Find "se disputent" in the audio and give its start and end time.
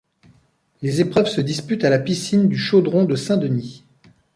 1.27-1.83